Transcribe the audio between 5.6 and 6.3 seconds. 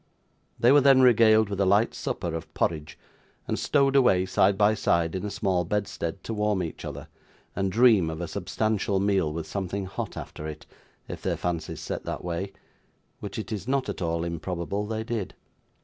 bedstead,